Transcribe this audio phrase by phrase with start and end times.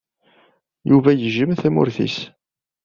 [0.89, 2.17] Yuba yejjem tamurt-nnes.